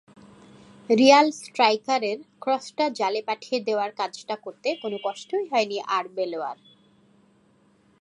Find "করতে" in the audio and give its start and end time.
4.35-4.69